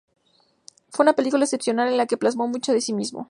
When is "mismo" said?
2.91-3.19